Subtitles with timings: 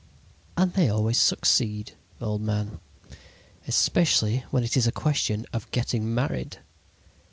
[0.57, 2.79] "And they always succeed, old man,
[3.67, 6.57] especially when it is a question of getting married.